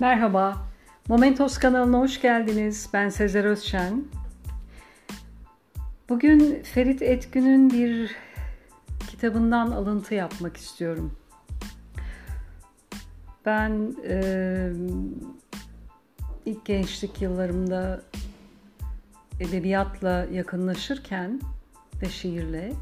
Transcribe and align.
Merhaba, 0.00 0.56
Momentos 1.08 1.58
kanalına 1.58 1.98
hoş 1.98 2.20
geldiniz. 2.20 2.88
Ben 2.92 3.08
Sezer 3.08 3.44
Özşen. 3.44 4.04
Bugün 6.08 6.62
Ferit 6.62 7.02
Etgün'ün 7.02 7.70
bir 7.70 8.16
kitabından 9.08 9.70
alıntı 9.70 10.14
yapmak 10.14 10.56
istiyorum. 10.56 11.18
Ben 13.46 13.94
e, 14.08 14.72
ilk 16.46 16.64
gençlik 16.64 17.22
yıllarımda 17.22 18.02
edebiyatla 19.40 20.26
yakınlaşırken 20.32 21.40
ve 22.02 22.08
şiirle 22.08 22.72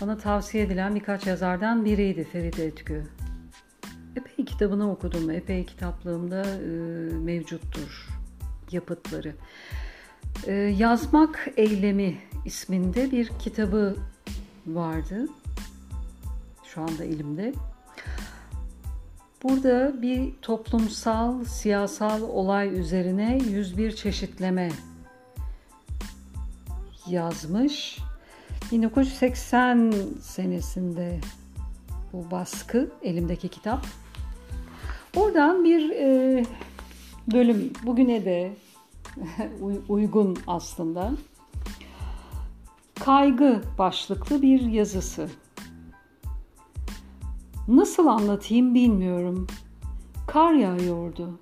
bana 0.00 0.18
tavsiye 0.18 0.64
edilen 0.64 0.94
birkaç 0.94 1.26
yazardan 1.26 1.84
biriydi 1.84 2.24
Ferit 2.24 2.58
Etgü. 2.58 3.15
Epey 4.16 4.44
kitabını 4.44 4.90
okudum. 4.90 5.30
Epey 5.30 5.66
kitaplığımda 5.66 6.42
e, 6.44 6.66
mevcuttur 7.16 8.08
yapıtları. 8.72 9.34
E, 10.46 10.52
Yazmak 10.54 11.48
Eylemi 11.56 12.18
isminde 12.44 13.10
bir 13.10 13.28
kitabı 13.38 13.96
vardı. 14.66 15.26
Şu 16.64 16.80
anda 16.80 17.04
elimde. 17.04 17.54
Burada 19.42 20.02
bir 20.02 20.32
toplumsal, 20.42 21.44
siyasal 21.44 22.22
olay 22.22 22.78
üzerine 22.80 23.38
101 23.50 23.96
çeşitleme 23.96 24.70
yazmış. 27.08 27.98
1980 28.72 29.94
senesinde 30.20 31.20
bu 32.12 32.30
baskı, 32.30 32.90
elimdeki 33.02 33.48
kitap. 33.48 33.86
Oradan 35.16 35.64
bir 35.64 35.90
e, 35.90 36.42
bölüm 37.32 37.72
bugüne 37.82 38.24
de 38.24 38.52
uygun 39.88 40.36
aslında. 40.46 41.12
Kaygı 43.00 43.62
başlıklı 43.78 44.42
bir 44.42 44.60
yazısı. 44.60 45.28
Nasıl 47.68 48.06
anlatayım 48.06 48.74
bilmiyorum. 48.74 49.46
Kar 50.26 50.52
yağıyordu 50.52 51.40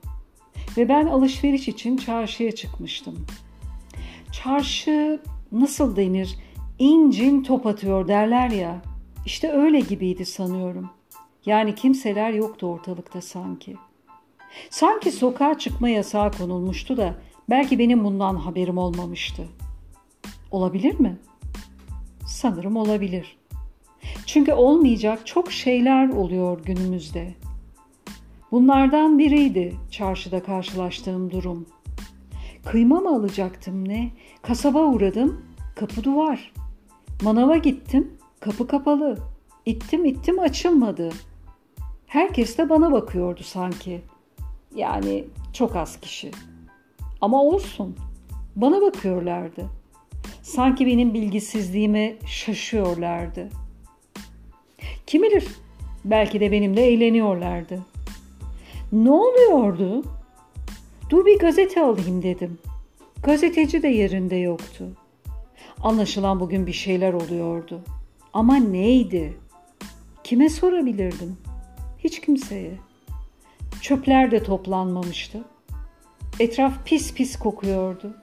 ve 0.76 0.88
ben 0.88 1.06
alışveriş 1.06 1.68
için 1.68 1.96
çarşıya 1.96 2.52
çıkmıştım. 2.52 3.26
Çarşı 4.32 5.20
nasıl 5.52 5.96
denir? 5.96 6.36
İncin 6.78 7.42
top 7.42 7.66
atıyor 7.66 8.08
derler 8.08 8.50
ya. 8.50 8.82
İşte 9.26 9.52
öyle 9.52 9.80
gibiydi 9.80 10.26
sanıyorum. 10.26 10.90
Yani 11.46 11.74
kimseler 11.74 12.30
yoktu 12.30 12.66
ortalıkta 12.66 13.20
sanki. 13.20 13.76
Sanki 14.70 15.12
sokağa 15.12 15.58
çıkma 15.58 15.88
yasağı 15.88 16.32
konulmuştu 16.32 16.96
da 16.96 17.14
belki 17.50 17.78
benim 17.78 18.04
bundan 18.04 18.34
haberim 18.34 18.78
olmamıştı. 18.78 19.48
Olabilir 20.50 21.00
mi? 21.00 21.18
Sanırım 22.26 22.76
olabilir. 22.76 23.36
Çünkü 24.26 24.52
olmayacak 24.52 25.26
çok 25.26 25.52
şeyler 25.52 26.08
oluyor 26.08 26.64
günümüzde. 26.64 27.34
Bunlardan 28.50 29.18
biriydi 29.18 29.76
çarşıda 29.90 30.42
karşılaştığım 30.42 31.30
durum. 31.30 31.66
Kıyma 32.64 33.00
mı 33.00 33.16
alacaktım 33.16 33.88
ne? 33.88 34.10
Kasaba 34.42 34.78
uğradım, 34.78 35.44
kapı 35.76 36.04
duvar. 36.04 36.52
Manava 37.22 37.56
gittim, 37.56 38.12
kapı 38.40 38.66
kapalı. 38.66 39.18
İttim 39.66 40.04
ittim 40.04 40.38
açılmadı. 40.38 41.10
Herkes 42.14 42.58
de 42.58 42.68
bana 42.68 42.92
bakıyordu 42.92 43.42
sanki. 43.42 44.00
Yani 44.74 45.24
çok 45.52 45.76
az 45.76 46.00
kişi. 46.00 46.30
Ama 47.20 47.42
olsun. 47.42 47.96
Bana 48.56 48.82
bakıyorlardı. 48.82 49.66
Sanki 50.42 50.86
benim 50.86 51.14
bilgisizliğime 51.14 52.16
şaşıyorlardı. 52.26 53.48
Kim 55.06 55.22
bilir? 55.22 55.46
Belki 56.04 56.40
de 56.40 56.52
benimle 56.52 56.86
eğleniyorlardı. 56.86 57.82
Ne 58.92 59.10
oluyordu? 59.10 60.04
Dur 61.10 61.26
bir 61.26 61.38
gazete 61.38 61.82
alayım 61.82 62.22
dedim. 62.22 62.58
Gazeteci 63.22 63.82
de 63.82 63.88
yerinde 63.88 64.36
yoktu. 64.36 64.88
Anlaşılan 65.82 66.40
bugün 66.40 66.66
bir 66.66 66.72
şeyler 66.72 67.12
oluyordu. 67.12 67.80
Ama 68.32 68.56
neydi? 68.56 69.36
Kime 70.24 70.48
sorabilirdim? 70.48 71.36
Hiç 72.04 72.20
kimseye. 72.20 72.78
Çöpler 73.80 74.30
de 74.30 74.42
toplanmamıştı. 74.42 75.44
Etraf 76.40 76.86
pis 76.86 77.14
pis 77.14 77.38
kokuyordu. 77.38 78.16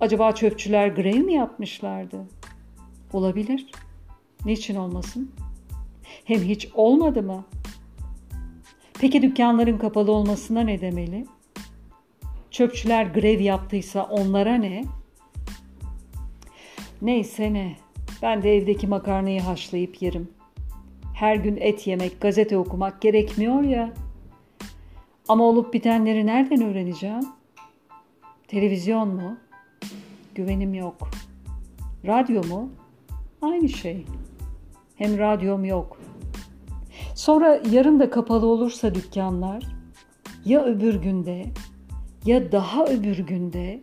Acaba 0.00 0.32
çöpçüler 0.32 0.88
grev 0.88 1.16
mi 1.24 1.32
yapmışlardı? 1.34 2.26
Olabilir. 3.12 3.66
Niçin 4.44 4.76
olmasın? 4.76 5.30
Hem 6.24 6.40
hiç 6.40 6.68
olmadı 6.74 7.22
mı? 7.22 7.44
Peki 9.00 9.22
dükkanların 9.22 9.78
kapalı 9.78 10.12
olmasına 10.12 10.60
ne 10.60 10.80
demeli? 10.80 11.26
Çöpçüler 12.50 13.04
grev 13.06 13.40
yaptıysa 13.40 14.02
onlara 14.02 14.54
ne? 14.54 14.84
Neyse 17.02 17.52
ne. 17.52 17.76
Ben 18.22 18.42
de 18.42 18.56
evdeki 18.56 18.86
makarnayı 18.86 19.40
haşlayıp 19.40 20.02
yerim. 20.02 20.28
Her 21.14 21.36
gün 21.36 21.56
et 21.56 21.86
yemek, 21.86 22.20
gazete 22.20 22.56
okumak 22.58 23.00
gerekmiyor 23.00 23.62
ya. 23.62 23.92
Ama 25.28 25.44
olup 25.44 25.74
bitenleri 25.74 26.26
nereden 26.26 26.62
öğreneceğim? 26.62 27.26
Televizyon 28.48 29.08
mu? 29.08 29.36
Güvenim 30.34 30.74
yok. 30.74 31.10
Radyo 32.06 32.46
mu? 32.46 32.70
Aynı 33.42 33.68
şey. 33.68 34.06
Hem 34.96 35.18
radyom 35.18 35.64
yok. 35.64 35.98
Sonra 37.14 37.60
yarın 37.70 38.00
da 38.00 38.10
kapalı 38.10 38.46
olursa 38.46 38.94
dükkanlar 38.94 39.64
ya 40.44 40.64
öbür 40.64 40.94
günde 40.94 41.46
ya 42.24 42.52
daha 42.52 42.84
öbür 42.84 43.18
günde 43.18 43.82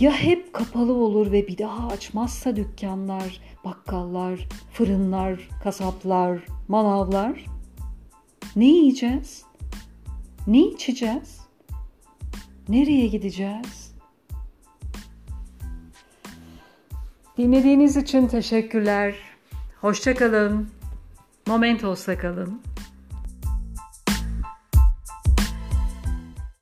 ya 0.00 0.12
hep 0.12 0.52
kapalı 0.52 0.92
olur 0.92 1.32
ve 1.32 1.48
bir 1.48 1.58
daha 1.58 1.88
açmazsa 1.88 2.56
dükkanlar, 2.56 3.40
bakkallar, 3.64 4.48
fırınlar, 4.72 5.48
kasaplar, 5.62 6.46
manavlar? 6.68 7.44
Ne 8.56 8.64
yiyeceğiz? 8.64 9.44
Ne 10.46 10.60
içeceğiz? 10.60 11.40
Nereye 12.68 13.06
gideceğiz? 13.06 13.94
Dinlediğiniz 17.38 17.96
için 17.96 18.28
teşekkürler. 18.28 19.14
Hoşçakalın. 19.80 20.68
Momentos'ta 21.46 22.18
kalın. 22.18 22.60